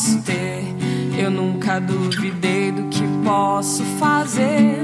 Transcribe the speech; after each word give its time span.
posso 0.00 0.22
ter. 0.22 0.64
Eu 1.18 1.30
nunca 1.30 1.78
duvidei 1.78 2.72
do 2.72 2.84
que 2.84 3.02
posso 3.22 3.84
fazer. 3.98 4.78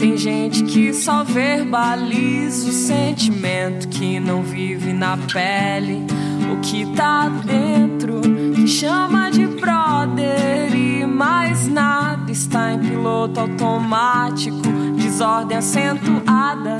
Tem 0.00 0.16
gente 0.16 0.64
que 0.64 0.92
só 0.92 1.22
verbaliza 1.22 2.68
o 2.68 2.72
sentimento 2.72 3.86
que 3.86 4.18
não 4.18 4.42
vive 4.42 4.92
na 4.92 5.16
pele. 5.32 6.04
O 6.52 6.56
que 6.60 6.86
tá 6.96 7.28
dentro, 7.28 8.20
que 8.54 8.66
chama 8.66 9.30
de 9.30 9.46
brother 9.46 10.74
e 10.74 11.06
mais 11.06 11.68
nada 11.68 12.32
está 12.32 12.72
em 12.72 12.80
piloto 12.80 13.38
automático, 13.38 14.66
desordem 14.96 15.58
acentuada. 15.58 16.78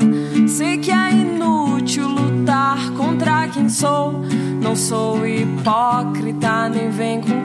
Sei 0.49 0.77
que 0.79 0.91
é 0.91 1.11
inútil 1.11 2.09
lutar 2.09 2.91
contra 2.97 3.47
quem 3.47 3.69
sou. 3.69 4.25
Não 4.61 4.75
sou 4.75 5.25
hipócrita, 5.25 6.67
nem 6.67 6.89
vem 6.89 7.21
com 7.21 7.43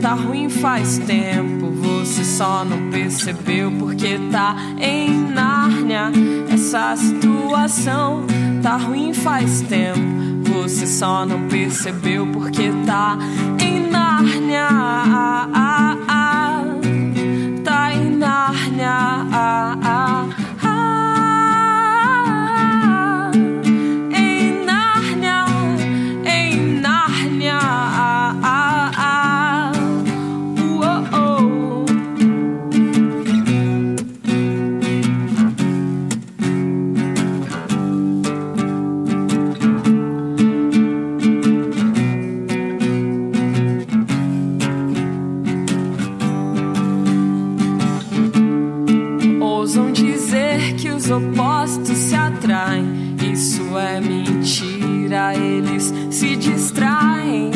tá 0.00 0.14
ruim 0.14 0.48
faz 0.48 0.98
tempo. 0.98 1.70
Você 1.70 2.24
só 2.24 2.64
não 2.64 2.90
percebeu 2.90 3.70
porque 3.78 4.18
tá 4.30 4.56
em 4.78 5.10
Nárnia. 5.10 6.10
Essa 6.52 6.96
situação 6.96 8.24
tá 8.62 8.76
ruim 8.76 9.12
faz 9.12 9.60
tempo. 9.62 10.00
Você 10.52 10.86
só 10.86 11.24
não 11.26 11.48
percebeu 11.48 12.26
porque 12.26 12.70
tá 12.86 13.18
opostos 51.10 51.96
se 51.96 52.14
atraem. 52.14 53.16
Isso 53.32 53.76
é 53.76 54.00
mentira, 54.00 55.34
eles 55.34 55.92
se 56.10 56.36
distraem. 56.36 57.50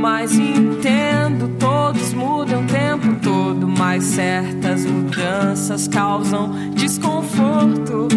Mas 0.00 0.38
entendo, 0.38 1.48
todos 1.58 2.12
mudam 2.12 2.62
o 2.62 2.66
tempo 2.66 3.14
todo. 3.22 3.68
Mas 3.68 4.04
certas 4.04 4.84
mudanças 4.84 5.86
causam 5.88 6.50
desconforto. 6.74 8.08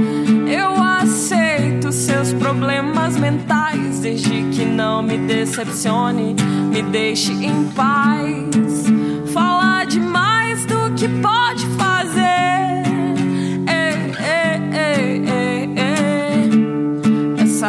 Eu 0.47 0.81
aceito 0.81 1.91
seus 1.91 2.33
problemas 2.33 3.17
mentais, 3.17 3.99
desde 3.99 4.43
que 4.51 4.65
não 4.65 5.01
me 5.01 5.17
decepcione, 5.17 6.35
me 6.71 6.81
deixe 6.83 7.31
em 7.33 7.65
paz. 7.75 8.85
Falar 9.33 9.85
demais 9.85 10.65
do 10.65 10.93
que 10.95 11.07
pode 11.07 11.65
fazer. 11.77 12.46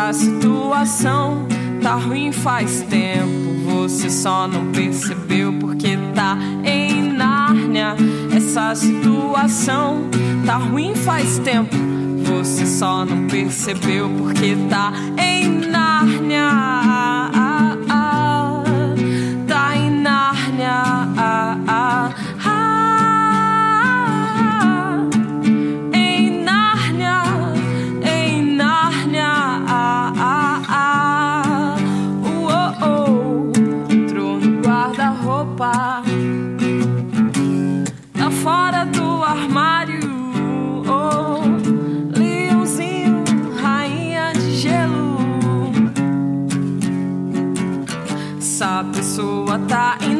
Essa 0.08 0.20
situação 0.20 1.46
tá 1.82 1.96
ruim 1.96 2.32
faz 2.32 2.80
tempo. 2.80 3.52
Você 3.66 4.08
só 4.08 4.48
não 4.48 4.72
percebeu 4.72 5.52
porque 5.60 5.98
tá 6.14 6.38
em 6.64 7.12
Nárnia. 7.12 7.94
Essa 8.34 8.74
situação 8.74 10.08
tá 10.46 10.56
ruim 10.56 10.94
faz 10.94 11.38
tempo. 11.40 11.76
Você 12.24 12.64
só 12.64 13.04
não 13.04 13.26
percebeu 13.26 14.08
porque 14.16 14.56
tá 14.70 14.94
em 15.18 15.68
Nárnia. 15.68 16.77
Tá 35.78 36.02
fora 38.42 38.84
do 38.84 39.22
armário. 39.22 40.00
Oh, 40.88 42.18
leãozinho, 42.18 43.22
rainha 43.62 44.32
de 44.32 44.56
gelo. 44.56 45.18
Essa 48.38 48.84
pessoa 48.92 49.58
tá 49.68 49.98
em 50.02 50.17